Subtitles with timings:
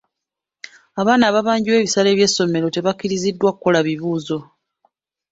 [1.01, 4.39] Abaana ababanjibwa ebisale by'essomero tebakkiriziddwa kukola bibuuzo.